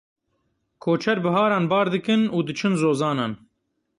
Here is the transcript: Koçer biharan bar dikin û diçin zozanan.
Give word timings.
Koçer 0.79 1.19
biharan 1.25 1.65
bar 1.71 1.87
dikin 1.95 2.21
û 2.35 2.37
diçin 2.47 2.73
zozanan. 2.81 3.33